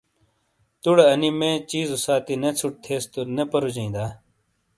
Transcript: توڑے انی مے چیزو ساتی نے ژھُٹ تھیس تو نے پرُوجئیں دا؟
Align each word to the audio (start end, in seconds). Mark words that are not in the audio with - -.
توڑے 0.81 1.03
انی 1.13 1.29
مے 1.39 1.51
چیزو 1.69 1.97
ساتی 2.05 2.35
نے 2.41 2.49
ژھُٹ 2.59 2.73
تھیس 2.83 3.03
تو 3.13 3.21
نے 3.35 3.43
پرُوجئیں 3.51 3.93
دا؟ 3.95 4.05